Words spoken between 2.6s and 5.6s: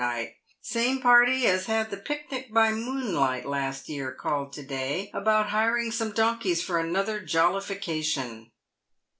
moonlight last year called to day about